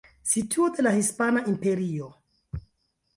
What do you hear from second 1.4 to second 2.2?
Imperio.